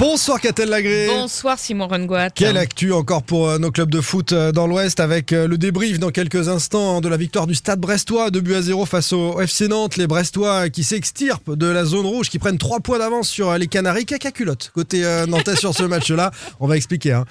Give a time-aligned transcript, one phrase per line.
[0.00, 1.06] Bonsoir Catel Lagré.
[1.06, 2.30] Bonsoir Simon Rengoat.
[2.30, 5.56] Quelle actu encore pour euh, nos clubs de foot euh, dans l'Ouest avec euh, le
[5.56, 8.86] débrief dans quelques instants hein, de la victoire du Stade Brestois, 2 buts à 0
[8.86, 9.96] face au FC Nantes.
[9.96, 13.68] Les Brestois qui s'extirpent de la zone rouge, qui prennent 3 points d'avance sur les
[13.68, 14.04] Canaries.
[14.04, 16.32] Caca culotte côté Nantais sur ce match-là.
[16.60, 17.24] On va expliquer hein,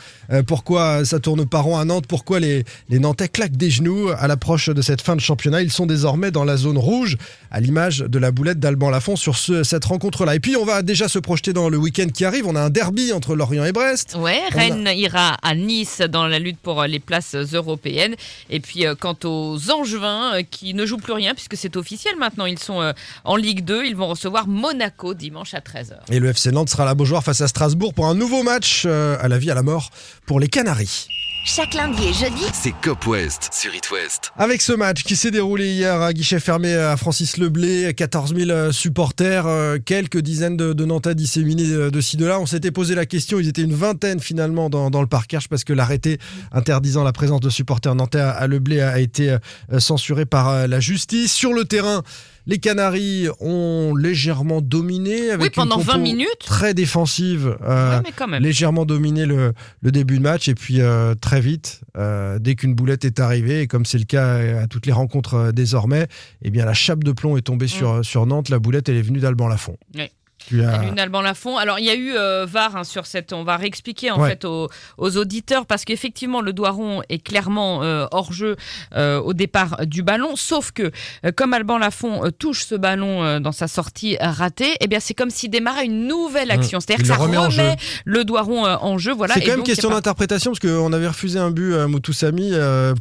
[0.48, 4.28] pourquoi ça tourne pas rond à Nantes, pourquoi les, les Nantais claquent des genoux à
[4.28, 5.62] l'approche de cette fin de championnat.
[5.62, 7.18] Ils sont désormais dans la zone rouge,
[7.52, 10.36] à l'image de la boulette d'Alban Lafont sur ce- cette rencontre-là.
[10.36, 12.48] Et puis on va déjà se projeter dans le week-end qui arrive.
[12.48, 14.16] On a un derby entre Lorient et Brest.
[14.18, 18.16] Ouais, On a- Rennes ira à Nice dans la lutte pour les places européennes.
[18.50, 22.16] Et puis, euh, quant aux Angevins, euh, qui ne jouent plus rien, puisque c'est officiel
[22.18, 22.94] maintenant, ils sont euh,
[23.24, 25.96] en Ligue 2, ils vont recevoir Monaco dimanche à 13h.
[26.12, 29.28] Et le FC Nantes sera la Beaujoire face à Strasbourg pour un nouveau match à
[29.28, 29.90] la vie à la mort
[30.26, 31.08] pour les Canaries.
[31.46, 34.32] Chaque lundi et jeudi, C'est Cop West sur It West.
[34.38, 38.72] Avec ce match qui s'est déroulé hier à guichet fermé à Francis Leblé, 14 000
[38.72, 42.40] supporters, euh, quelques dizaines de, de Nantais disséminés euh, de ci de là.
[42.40, 45.66] On s'était posé la question, ils étaient une vingtaine finalement dans, dans le parcage parce
[45.66, 46.18] que l'arrêté
[46.54, 50.68] interdisant la présence de supporters nantais à, à Leblé a été euh, censuré par euh,
[50.68, 51.34] la justice.
[51.34, 52.04] Sur le terrain,
[52.46, 56.28] les Canaries ont légèrement dominé avec Oui, pendant une compo 20 minutes.
[56.46, 57.56] très défensive.
[57.64, 58.44] euh, Ouais, mais quand même.
[58.44, 62.74] légèrement dominé le, le début de match et puis euh, très vite, euh, dès qu'une
[62.76, 66.08] boulette est arrivée, et comme c'est le cas à toutes les rencontres désormais,
[66.42, 68.50] eh bien la chape de plomb est tombée sur, sur Nantes.
[68.50, 69.78] La boulette, elle est venue d'Alban Lafont.
[69.96, 70.12] Ouais.
[70.54, 71.58] Tu as- Salut Alban Lafont.
[71.58, 73.34] Alors il y a eu euh, VAR hein, sur cette.
[73.34, 74.30] On va réexpliquer en Ouais.
[74.30, 78.56] fait aux, aux auditeurs parce qu'effectivement le doigt rond est clairement euh, hors jeu
[78.96, 80.36] euh, au départ du ballon.
[80.36, 80.92] Sauf que
[81.36, 85.50] comme Alban Lafont touche ce ballon dans sa sortie ratée, eh bien c'est comme s'il
[85.50, 86.80] démarrait une nouvelle action.
[86.80, 87.02] C'est-à-dire Mmh.
[87.04, 89.14] Que ça remet le doigt rond en jeu.
[89.14, 89.34] Voilà.
[89.34, 92.52] c'est quand même donc, question pas- d'interprétation parce qu'on avait refusé un but à Moutoussamy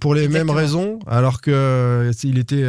[0.00, 0.52] pour les Exactement.
[0.54, 2.64] mêmes raisons, alors que euh, il était,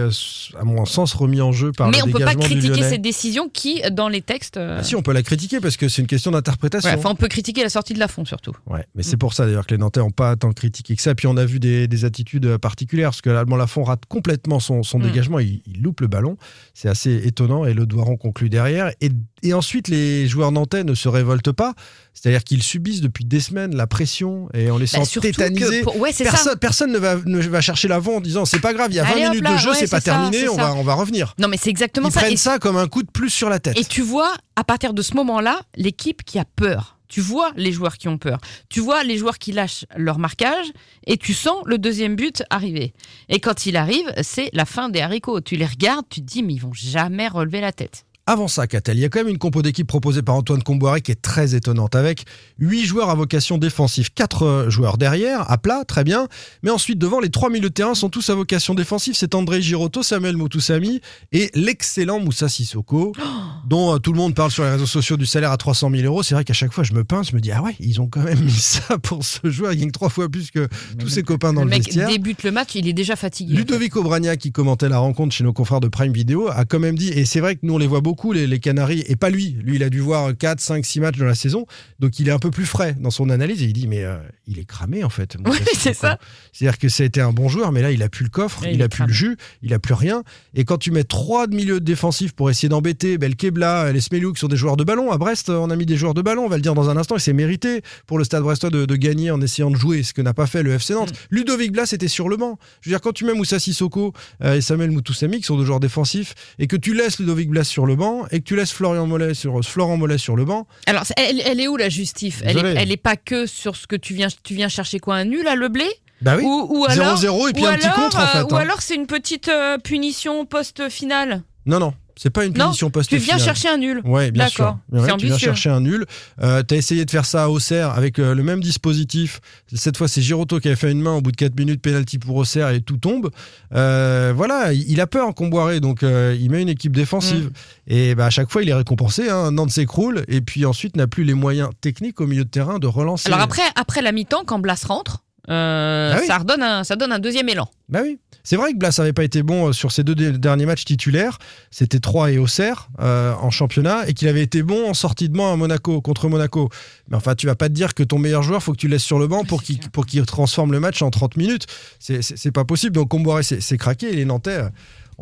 [0.59, 3.49] à mon sens, remis en jeu par Mais le on peut pas critiquer cette décision
[3.51, 6.07] qui, dans les textes, euh, Ah si, on peut la critiquer parce que c'est une
[6.07, 6.89] question d'interprétation.
[6.89, 8.53] ouais, enfin, on peut critiquer la sortie de Lafont surtout.
[8.67, 11.15] Ouais, mais c'est pour ça d'ailleurs que les Nantais n'ont pas tant critiqué que ça.
[11.15, 14.59] Puis on a vu des, des attitudes euh, particulières parce que l'Allemand Lafont rate complètement
[14.59, 15.03] son, son Mm.
[15.03, 16.37] dégagement, il, il loupe le ballon.
[16.73, 18.91] C'est assez étonnant et le Doiron conclut derrière.
[19.01, 19.09] Et,
[19.43, 21.73] et ensuite, les joueurs nantais ne se révoltent pas,
[22.13, 25.79] c'est-à-dire qu'ils subissent depuis des semaines la pression et on les sent Bah, surtout tétanisés.
[25.79, 26.55] que pour- ouais, c'est ça.
[26.55, 29.03] Personne, ne, va, ne va chercher l'avant en disant c'est pas grave, il y a
[29.03, 30.63] 20 Allez, hop minutes là, de jeu, ouais, c'est pas ça, terminé, on ça.
[30.63, 31.33] va, on va revenir.
[31.39, 32.19] Non, mais c'est exactement Ils ça.
[32.21, 33.77] prennent Et ça comme un coup de plus sur la tête.
[33.79, 36.97] Et tu vois, à partir de ce moment-là, l'équipe qui a peur.
[37.09, 38.39] Tu vois les joueurs qui ont peur.
[38.69, 40.65] Tu vois les joueurs qui lâchent leur marquage
[41.05, 42.93] et tu sens le deuxième but arriver.
[43.29, 45.39] Et quand il arrive, c'est la fin des haricots.
[45.41, 48.05] Tu les regardes, tu te dis, mais ils vont jamais relever la tête.
[48.25, 51.01] Avant ça, Catel, il y a quand même une compo d'équipe proposée par Antoine Comboiré
[51.01, 52.23] qui est très étonnante, avec
[52.59, 56.29] 8 joueurs à vocation défensive, 4 joueurs derrière, à plat, très bien,
[56.61, 59.61] mais ensuite devant, les 3 milieux de terrain sont tous à vocation défensive, c'est André
[59.61, 61.01] Girotto, Samuel Moutoussamy
[61.33, 63.11] et l'excellent Moussa Sissoko,
[63.67, 66.03] dont euh, tout le monde parle sur les réseaux sociaux du salaire à 300 000
[66.03, 66.23] euros.
[66.23, 68.07] C'est vrai qu'à chaque fois, je me pince, je me dis, ah ouais, ils ont
[68.07, 71.23] quand même mis ça pour ce joueur, il gagne 3 fois plus que tous ses
[71.23, 72.07] copains dans le le, mec vestiaire.
[72.07, 73.53] débute le match, il est déjà fatigué.
[73.53, 76.97] Ludovic Obrania, qui commentait la rencontre chez nos confrères de Prime Video, a quand même
[76.97, 79.29] dit, et c'est vrai que nous on les voit beaucoup, les, les Canaries, et pas
[79.29, 79.55] lui.
[79.63, 81.65] Lui, il a dû voir 4, 5, 6 matchs dans la saison,
[81.99, 84.17] donc il est un peu plus frais dans son analyse, et il dit, mais euh,
[84.47, 85.37] il est cramé en fait.
[85.45, 86.17] Oui, c'est ça.
[86.51, 88.65] C'est-à-dire que ça a été un bon joueur, mais là, il a plus le coffre,
[88.65, 90.23] il, il a plus le jus, il a plus rien.
[90.53, 94.39] Et quand tu mets trois de milieux défensifs pour essayer d'embêter Belkebla, les Smelou, qui
[94.39, 96.49] sont des joueurs de ballon, à Brest, on a mis des joueurs de ballon, on
[96.49, 98.95] va le dire dans un instant, et c'est mérité pour le Stade Brestois de, de
[98.95, 101.11] gagner en essayant de jouer, ce que n'a pas fait le FC Nantes.
[101.11, 101.35] Mm.
[101.35, 102.57] Ludovic Blas était sur le banc.
[102.81, 104.13] Je veux dire, quand tu mets Moussa Sissoko
[104.43, 107.63] euh, et Samuel Moutoussamy, qui sont deux joueurs défensifs, et que tu laisses Ludovic Blas
[107.63, 110.67] sur le banc, et que tu laisses Florian Mollet sur, Florent Mollet sur le banc,
[110.87, 113.87] Alors, elle, elle est où la justif elle est, elle est pas que sur ce
[113.87, 115.87] que tu viens, tu viens chercher quoi Un nul à le blé?
[116.21, 118.41] Bah oui, Ou, ou alors, 0-0 et puis un petit alors, contre en euh, fait.
[118.43, 118.59] Ou hein.
[118.59, 121.43] alors c'est une petite euh, punition post-finale?
[121.65, 124.01] Non, non, c'est pas une punition post Tu viens chercher un nul.
[124.05, 124.77] Ouais, bien sûr.
[124.91, 126.05] Ouais, tu viens chercher un nul.
[126.41, 129.41] Euh, T'as essayé de faire ça à Auxerre avec euh, le même dispositif.
[129.73, 132.19] Cette fois, c'est Giroto qui avait fait une main au bout de 4 minutes, penalty
[132.19, 133.29] pour Auxerre et tout tombe.
[133.73, 137.45] Euh, voilà, il a peur, Comboiré, donc euh, il met une équipe défensive.
[137.45, 137.93] Mm.
[137.93, 139.29] Et bah, à chaque fois, il est récompensé.
[139.29, 139.51] Hein.
[139.51, 142.87] Nantes s'écroule et puis ensuite n'a plus les moyens techniques au milieu de terrain de
[142.87, 143.27] relancer.
[143.27, 146.27] Alors après, après la mi-temps, quand Blas rentre, euh, Ah oui.
[146.27, 147.69] ça, redonne un, ça donne un deuxième élan.
[147.89, 148.19] Bah oui.
[148.45, 151.37] C'est vrai que Blas n'avait pas été bon euh, sur ses deux derniers matchs titulaires.
[151.71, 155.33] C'était 3 et Auxerre euh, en championnat et qu'il avait été bon en sortie de
[155.37, 156.69] banc à Monaco contre Monaco.
[157.09, 158.93] Mais enfin, tu vas pas te dire que ton meilleur joueur, faut que tu le
[158.93, 161.67] laisses sur le banc pour qu'il transforme le match en 30 minutes.
[161.99, 162.95] C'est- C'est c'est pas possible.
[162.95, 164.69] Donc Comboiré s'est craqué et les Nantais euh,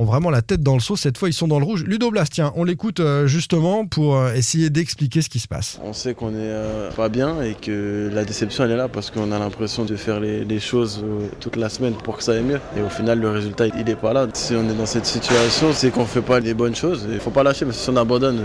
[0.01, 0.95] ont vraiment la tête dans le seau.
[0.95, 1.83] Cette fois, ils sont dans le rouge.
[1.85, 5.79] Ludo Blas, tiens, on l'écoute euh, justement pour euh, essayer d'expliquer ce qui se passe.
[5.83, 9.11] On sait qu'on est euh, pas bien et que la déception elle est là parce
[9.11, 11.03] qu'on a l'impression de faire les, choses
[11.39, 12.59] toute la semaine pour que ça aille mieux.
[12.77, 14.27] Et au final, le résultat il est pas là.
[14.33, 17.07] Si on est dans cette situation, c'est qu'on fait pas les bonnes choses.
[17.11, 18.41] Il faut pas lâcher parce que si on abandonne,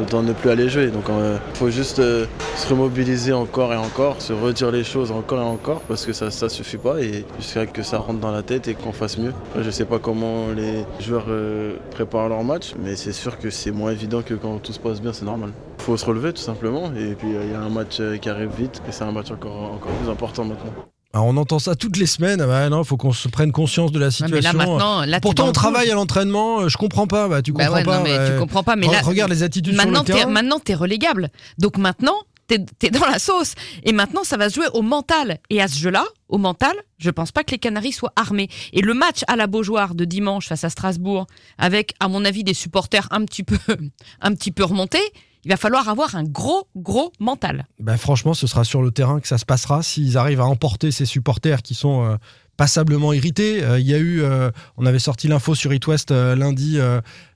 [0.00, 0.88] autant ne plus aller jouer.
[0.88, 5.44] Donc il faut juste se remobiliser encore et encore, se redire les choses encore et
[5.44, 8.68] encore parce que ça ça suffit pas et jusqu'à que ça rentre dans la tête
[8.68, 9.32] et qu'on fasse mieux.
[9.60, 13.70] Je sais pas comment les joueurs euh, préparent leur match, mais c'est sûr que c'est
[13.70, 15.50] moins évident que quand tout se passe bien, c'est normal.
[15.78, 18.16] Il faut se relever tout simplement et puis euh, il y a un match euh,
[18.16, 20.72] qui arrive vite et c'est un match encore, encore plus important maintenant.
[21.12, 22.40] Alors, on entend ça toutes les semaines.
[22.40, 24.34] Ah bah non, faut qu'on se prenne conscience de la Ouais, situation.
[24.36, 26.68] mais là maintenant, là, t'es Pourtant, on le travaille à l'entraînement.
[26.68, 27.28] Je comprends pas.
[27.28, 27.96] Bah, tu Bah comprends ouais, pas.
[27.98, 28.32] non, mais ouais.
[28.32, 28.74] tu comprends pas.
[28.74, 30.30] Mais Re- là, regarde les attitudes maintenant, sur le terrain.
[30.32, 31.28] maintenant, t'es relégable.
[31.58, 33.54] Donc maintenant, t'es, dans la sauce.
[33.82, 35.38] Et maintenant, ça va se jouer au mental.
[35.50, 38.48] Et à ce jeu-là, au mental, je pense pas que les Canaries soient armés.
[38.72, 41.26] Et le match à la Beaujoire de dimanche face à Strasbourg,
[41.58, 43.58] avec, à mon avis, des supporters un petit peu,
[44.20, 45.12] un petit peu remontés,
[45.44, 47.66] il va falloir avoir un gros, gros mental.
[47.78, 49.82] Bah, franchement, ce sera sur le terrain que ça se passera.
[49.82, 52.16] S'ils arrivent à emporter ces supporters qui sont euh,
[52.56, 53.62] passablement irrités.
[53.62, 56.78] Euh, Il y a eu, euh, on avait sorti l'info sur It West lundi,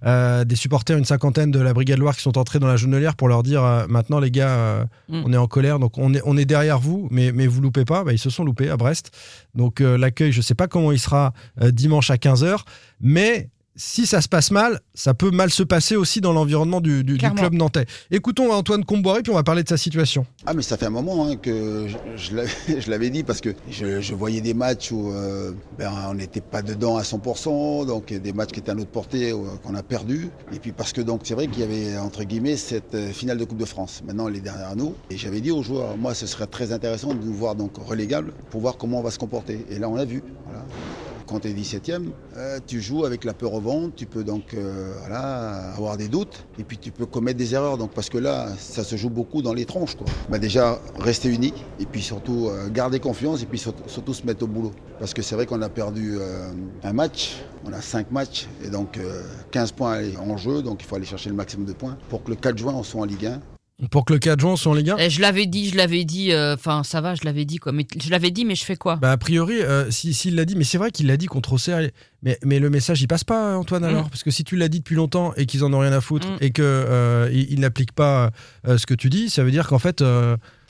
[0.03, 3.29] des supporters, une cinquantaine de la Brigade Loire qui sont entrés dans la Genelière pour
[3.29, 5.23] leur dire maintenant les gars, Mm.
[5.25, 7.85] on est en colère, donc on est, on est derrière vous, mais, mais vous loupez
[7.85, 8.05] pas.
[8.05, 9.11] Bah, ils se sont loupés à Brest.
[9.55, 12.61] Donc l'accueil, je sais pas comment il sera dimanche à 15h,
[13.01, 17.05] mais si ça se passe mal, ça peut mal se passer aussi dans l'environnement du,
[17.05, 17.37] du- du Clairement.
[17.41, 17.87] club nantais.
[18.11, 20.27] Écoutons Antoine Comboiré, puis on va parler de sa situation.
[20.47, 21.97] Ah mais ça fait un moment hein, que je,
[22.81, 26.41] je l'avais- dit parce que je, je voyais des matchs où euh, ben, on n'était
[26.41, 29.83] pas dedans à 100%, donc des matchs qui étaient à notre portée ou, qu'on a
[29.85, 30.29] perdu.
[30.53, 33.39] Et puis parce que donc c'est vrai qu'il y avait entre guillemets cette euh, finale
[33.39, 34.03] de Coupe de France.
[34.05, 34.95] Maintenant elle est derrière nous.
[35.11, 38.33] Et j'avais dit aux joueurs, moi ce serait très intéressant de nous voir donc relégable
[38.51, 39.65] pour voir comment on va se comporter.
[39.71, 40.23] Et là on l'a vu.
[40.47, 40.65] Voilà.
[41.29, 44.55] Quand tu es 17e, euh, tu joues avec la peur au ventre, tu peux donc
[44.55, 44.95] euh,
[45.77, 47.77] avoir des doutes et puis tu peux commettre des erreurs.
[47.77, 49.97] Donc, parce que là, ça se joue beaucoup dans les tronches.
[50.31, 54.25] Bah, déjà, rester unis et puis surtout euh, garder confiance et puis surtout, surtout se
[54.25, 54.73] mettre au boulot.
[54.99, 56.51] Parce que c'est vrai qu'on a perdu euh,
[56.83, 60.63] un match, on a 5 matchs et donc euh, 15 points en jeu.
[60.63, 62.83] Donc il faut aller chercher le maximum de points pour que le 4 juin on
[62.83, 63.58] soit en Ligue 1.
[63.93, 66.05] Pour que le 4 juin soit en Ligue 1 Et je l'avais dit, je l'avais
[66.05, 67.71] dit, euh, enfin ça va, je l'avais dit quoi.
[67.71, 68.97] Mais je l'avais dit, mais je fais quoi?
[68.97, 71.53] Bah, a priori, euh, si- s'il l'a dit, mais c'est vrai qu'il l'a dit contre
[71.53, 71.89] Auxerre,
[72.23, 74.07] mais, mais le message il passe pas, Antoine, alors?
[74.07, 74.11] Mm.
[74.11, 76.27] Parce que si tu l'as dit depuis longtemps et qu'ils en ont rien à foutre
[76.27, 76.37] Mm.
[76.41, 78.31] et que euh, ils ils n'appliquent pas
[78.67, 80.03] ce que tu dis, ça veut dire qu'en fait.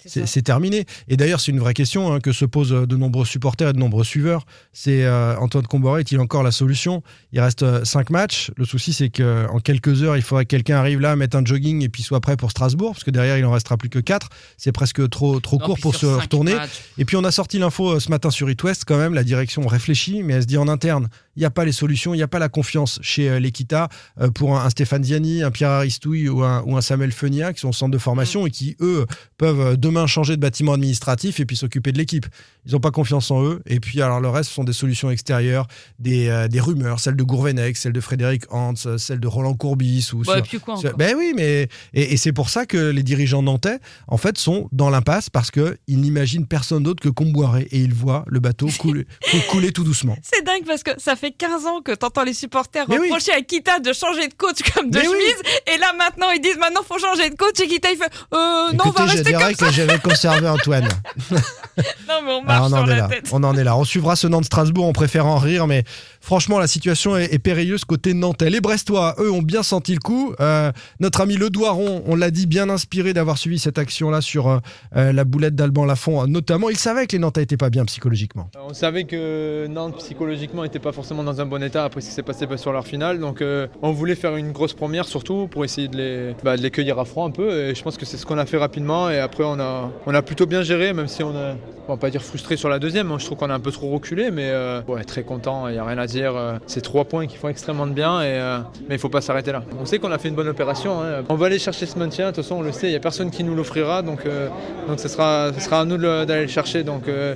[0.06, 0.84] Euh, c'est terminé.
[1.08, 3.72] Et d'ailleurs, c'est une vraie question hein, que se posent euh, de nombreux supporters et
[3.72, 4.46] de nombreux suiveurs.
[4.72, 7.02] C'est euh, Antoine Comboré est-il encore la solution?
[7.32, 8.50] Il reste 5 matchs.
[8.56, 11.82] Le souci, c'est qu'en quelques heures, il faudrait que quelqu'un arrive là, mette un jogging
[11.82, 14.28] et puis soit prêt pour Strasbourg, parce que derrière, il en restera plus que 4.
[14.56, 16.54] C'est presque trop, trop Non, court pour se retourner.
[16.54, 16.82] matchs.
[16.96, 19.24] Et puis on a sorti l'info euh, ce matin sur It West, quand même, la
[19.24, 21.08] direction réfléchit, mais elle se dit en interne,
[21.38, 23.88] il n'y a pas les solutions, il n'y a pas la confiance chez euh, l'Equita
[24.20, 27.60] euh, pour un, Stéphane Ziani, un Pierre Aristouille ou un, ou un Samuel Fenia qui
[27.60, 29.06] sont au centre de formation et qui, eux,
[29.36, 32.26] peuvent euh, demain changer de bâtiment administratif et puis s'occuper de l'équipe.
[32.66, 33.60] Ils n'ont pas confiance en eux.
[33.66, 35.66] Et puis alors le reste, ce sont des solutions extérieures,
[35.98, 39.54] des, euh, des rumeurs, celle de Gourvenec, celle de Frédéric Hans, euh, celle de Roland
[39.54, 40.10] Courbis.
[40.12, 40.98] Ou Ouais, sur- quoi sur- encore?
[40.98, 44.68] Ben oui, mais et, et c'est pour ça que les dirigeants nantais, en fait, sont
[44.72, 48.68] dans l'impasse parce que ils n'imaginent personne d'autre que Comboiré et ils voient le bateau
[48.78, 50.16] couler, cou- couler tout doucement.
[50.22, 53.08] C'est dingue parce que ça fait 15 ans que t'entends les supporters Mais oui.
[53.08, 55.14] reprocher à Kita de changer de coach comme de Mais oui.
[55.14, 55.42] chemise.
[55.74, 58.72] Et là maintenant ils disent maintenant faut changer de coach et Kita il fait euh,
[58.72, 59.46] non on va rester comme que
[59.78, 60.88] j'avais conservé Antoine.
[61.30, 63.08] Non mais on Ah, marche on en sur est la là.
[63.08, 63.28] tête.
[63.32, 63.76] On en est là.
[63.76, 65.84] On suivra ce Nantes Strasbourg en préférant rire, mais
[66.28, 68.50] franchement, la situation est, périlleuse côté nantais.
[68.50, 70.34] Les Brestois, eux, ont bien senti le coup.
[70.40, 70.70] Euh,
[71.00, 74.58] notre ami Le Doiron, on l'a dit, bien inspiré d'avoir suivi cette action-là sur euh,
[74.94, 76.68] euh, la boulette d'Alban Lafont, notamment.
[76.68, 78.50] Il savait que les Nantais n'étaient pas bien psychologiquement.
[78.62, 82.14] On savait que Nantes psychologiquement n'était pas forcément dans un bon état après ce qui
[82.14, 83.42] s'est passé sur leur finale, donc
[83.82, 86.98] on voulait faire une grosse première surtout pour essayer de les, bah, de les cueillir
[86.98, 89.18] à froid un peu et je pense que c'est ce qu'on a fait rapidement et
[89.18, 91.56] après on a, on a plutôt bien géré même si on a,
[91.88, 93.90] on va pas dire frustré sur la deuxième, je trouve qu'on a un peu trop
[93.90, 94.52] reculé mais
[94.88, 97.48] ouais, très content, il n'y a rien à dire, euh, c'est trois points qui font
[97.48, 98.58] extrêmement de bien euh,
[98.88, 99.62] mais il faut pas s'arrêter là.
[99.80, 101.22] On sait qu'on a fait une bonne opération, hein.
[101.28, 103.00] on va aller chercher ce maintien, de toute façon on le sait, il n'y a
[103.00, 104.48] personne qui nous l'offrira donc, euh,
[104.96, 107.34] ce, sera, à nous d'aller le chercher donc euh,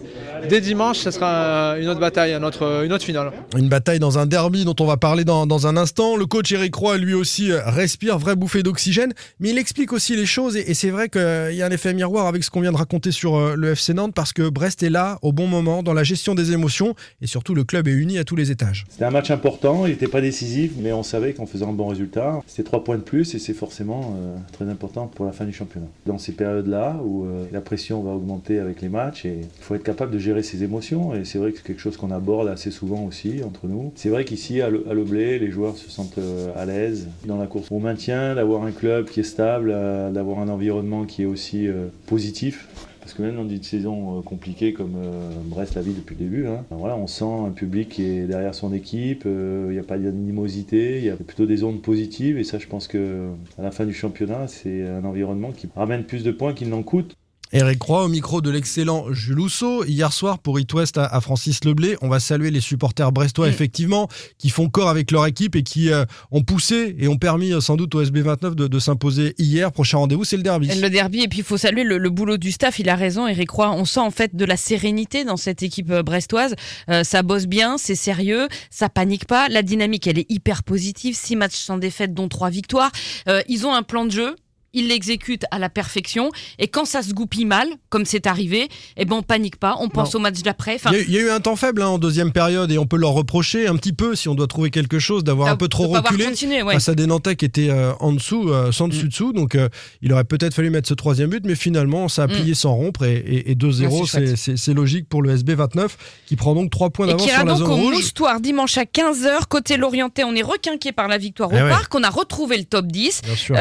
[0.49, 3.33] dès dimanche ce sera une autre bataille, une autre, finale.
[3.57, 6.17] Une bataille dans un derby dont on va parler dans, un instant.
[6.17, 10.17] Le coach Eric Roy, lui aussi, euh, respire, vraie bouffée d'oxygène, mais il explique aussi
[10.17, 12.73] les choses et, c'est vrai qu'il y a un effet miroir avec ce qu'on vient
[12.73, 15.83] de raconter sur euh, le FC Nantes parce que Brest est là au bon moment
[15.83, 18.62] dans la gestion des émotions et surtout le club est uni à tous les étages.
[18.89, 21.89] C'était un match important, il n'était pas décisif, mais on savait qu'en faisant un bon
[21.89, 25.45] résultat, c'était trois points de plus et c'est forcément euh, très important pour la fin
[25.45, 25.87] du championnat.
[26.07, 29.83] Dans ces périodes-là où euh, la pression va augmenter avec les matchs il faut être
[29.83, 32.71] capable de gérer ses émotions et c'est vrai que c'est quelque chose qu'on aborde assez
[32.71, 33.93] souvent aussi entre nous.
[33.95, 37.69] C'est vrai qu'ici à Loblé, les joueurs se sentent euh, à l'aise dans la course
[37.71, 39.71] au maintien, d'avoir un club qui est stable,
[40.13, 41.69] d'avoir un environnement qui est aussi
[42.07, 42.69] positif.
[43.03, 46.21] Parce que même dans une saison euh, compliquée comme euh, Brest la vie depuis le
[46.21, 49.81] début, hein, voilà, on sent un public qui est derrière son équipe, euh, il n'y
[49.81, 53.29] a pas d'animosité, il y a plutôt des ondes positives et ça je pense que
[53.59, 56.85] à la fin du championnat c'est un environnement qui ramène plus de points qu'il n'en
[56.85, 57.17] coûte.
[57.55, 59.85] Eric Roy au micro de l'excellent Jules Housseau.
[59.85, 63.47] Hier soir pour It West à, à Francis Leblé, on va saluer les supporters brestois
[63.47, 63.51] Mm.
[63.51, 67.53] effectivement qui font corps avec leur équipe et qui euh, ont poussé et ont permis
[67.53, 69.71] euh, sans doute au SB29 de, de s'imposer hier.
[69.71, 70.69] Prochain rendez-vous c'est le derby.
[70.81, 73.27] Le derby, et puis il faut saluer le, le boulot du staff, il a raison,
[73.27, 73.71] Eric Roy.
[73.71, 76.55] On sent en fait de la sérénité dans cette équipe euh, brestoise.
[76.89, 79.49] Euh, ça bosse bien, c'est sérieux, ça panique pas.
[79.51, 81.15] La dynamique, elle est hyper positive.
[81.17, 82.91] Six matchs sans défaite, dont trois victoires.
[83.29, 84.37] Euh, ils ont un plan de jeu.
[84.75, 89.05] Ils l'exécutent à la perfection et quand ça se goupille mal, comme c'est arrivé, eh
[89.05, 90.21] ben on panique pas, on pense Non.
[90.21, 90.77] au match d'après.
[90.77, 92.33] Enfin, Il y, a eu- il y a eu un temps faible hein, en deuxième
[92.33, 95.25] période et on peut leur reprocher un petit peu si on doit trouver quelque chose
[95.25, 96.73] d'avoir un peu trop reculé continué, ouais.
[96.75, 98.91] face à des Nantais qui étaient euh, en dessous, euh, sans Mm.
[98.91, 99.33] dessus dessous.
[99.35, 99.69] Donc euh,
[100.01, 103.05] il aurait peut-être fallu mettre ce troisième but, mais finalement ça a plié sans rompre
[103.05, 104.07] et, et- et 2-0, Mm.
[104.15, 105.89] Ah, c'est logique pour le SB29
[106.27, 107.95] qui prend donc 3 points d'avance sur la donc zone au rouge.
[107.97, 109.47] Moustoir dimanche à 15h.
[109.49, 111.69] Côté Lorientais, on est requinqué par la victoire au Eh ouais.
[111.69, 111.95] parc.
[111.95, 113.21] On a retrouvé le top 10.
[113.25, 113.55] Bien sûr.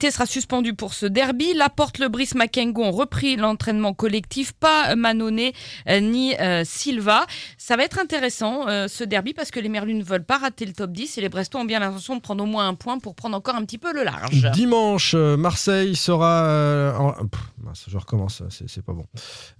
[0.00, 1.54] Sera suspendu pour ce derby.
[1.54, 4.52] Laporte, Le Brice, Makengo ont repris l'entraînement collectif.
[4.52, 5.52] Pas Manonnet
[5.88, 7.26] euh, ni euh, Silva.
[7.58, 10.66] Ça va être intéressant euh, ce derby parce que les Merlus ne veulent pas rater
[10.66, 12.98] le top 10 et les Brestois ont bien l'intention de prendre au moins un point
[12.98, 14.50] pour prendre encore un petit peu le large.
[14.52, 16.44] Dimanche, euh, Marseille sera.
[16.44, 16.92] euh,
[17.88, 19.06] je recommence, c'est pas bon.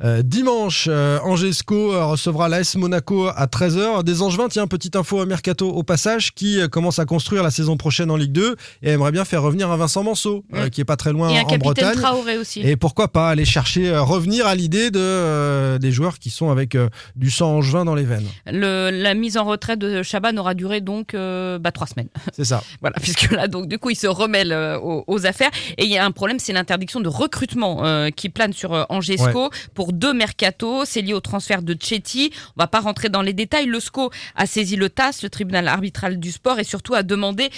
[0.05, 4.03] Euh, dimanche, euh, Angesco euh, recevra l'AS Monaco à 13h.
[4.05, 7.51] Des Angevins, tiens, petite info à Mercato au passage, qui euh, commence à construire la
[7.51, 10.71] saison prochaine en Ligue 2 et aimerait bien faire revenir un Vincent Euh, Mm.
[10.71, 11.97] qui est pas très loin Et un en capitaine Bretagne.
[11.97, 12.61] Traoré aussi.
[12.61, 16.51] Et pourquoi pas aller chercher, euh, revenir à l'idée de, euh, des joueurs qui sont
[16.51, 16.77] avec
[17.17, 18.27] du sang angevin dans les veines.
[18.47, 22.09] Le- la mise en retraite de Chaban aura duré donc bah, trois semaines.
[22.33, 22.63] C'est ça.
[22.81, 24.53] Voilà, puisque là, donc, du coup, il se remêle
[24.83, 25.51] aux, aux affaires.
[25.79, 27.83] Et il y a un problème, c'est l'interdiction de recrutement
[28.15, 30.85] qui plane sur Angesco pour deux mercatos.
[30.87, 32.31] C'est lié au transfert de Chetty.
[32.57, 33.67] On va pas rentrer dans les détails.
[33.67, 37.51] Le SCO a saisi le TAS, le tribunal arbitral du sport, et surtout a demandé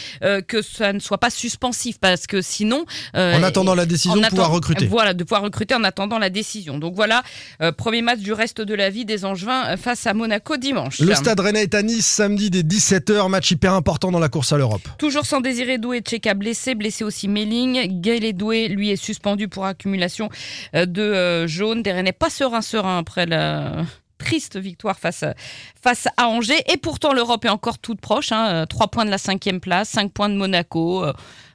[0.48, 2.84] que ça ne soit pas suspensif, parce que sinon.
[3.14, 4.86] euh, En attendant la décision, de pouvoir recruter.
[4.86, 6.78] Voilà, de pouvoir recruter en attendant la décision.
[6.78, 7.22] Donc voilà,
[7.62, 11.00] euh, premier match du reste de la vie des Angevins euh, face à Monaco dimanche.
[11.00, 14.52] Le stade Rennais est à Nice samedi dès 17h, match hyper important dans la course
[14.52, 14.82] à l'Europe.
[14.98, 18.00] Toujours sans Désiré Doué, Tcheka blessé, blessé aussi Melling.
[18.00, 20.28] Gaël Doué, lui, est suspendu pour accumulation
[20.74, 21.82] de jaunes.
[21.82, 23.84] Des Rennais pas serein serein après la
[24.26, 25.34] triste victoire face, à-
[25.82, 26.62] face à Angers.
[26.72, 28.32] Et pourtant, l'Europe est encore toute proche.
[28.32, 28.48] Hein.
[28.48, 31.04] Euh, Trois points de la cinquième place, cinq points de Monaco.
[31.04, 31.12] Euh,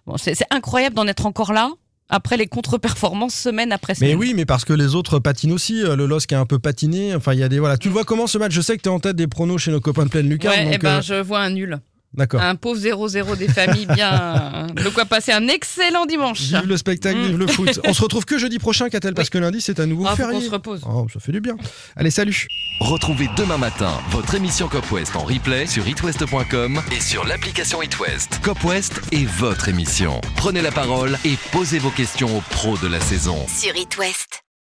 [0.08, 1.70] Bon, c'est incroyable d'en être encore là.
[2.10, 4.10] Après les contre-performances semaine après semaine.
[4.12, 5.82] Mais oui, mais parce que les autres patinent aussi.
[5.84, 7.14] Euh, Le LOSC a un peu patiné.
[7.16, 7.78] Enfin, il y a des voilà.
[7.78, 8.52] Tu le vois comment ce match?
[8.52, 10.28] Je sais que tu es en tête des pronos chez nos copains de pleine.
[10.28, 11.80] Ouais, donc, eh ben, euh, je vois un nul.
[12.14, 12.42] D'accord.
[12.42, 14.68] Un pauvre 0-0 des familles, bien.
[14.76, 16.42] De quoi passer un excellent dimanche.
[16.42, 17.26] Vive le spectacle, Mm.
[17.28, 17.80] vive le foot.
[17.86, 20.40] On se retrouve que jeudi prochain, Catel, parce que lundi c'est à nouveau Ah, férié.
[20.40, 20.82] qu'on se repose.
[20.86, 21.56] Oh, ça fait du bien.
[21.96, 22.48] Allez, salut.
[22.82, 28.40] Retrouvez demain matin votre émission Cop West en replay sur itwest.com et sur l'application itwest.
[28.42, 30.20] Cop West est votre émission.
[30.36, 33.38] Prenez la parole et posez vos questions aux pros de la saison.
[33.48, 34.44] Sur It West.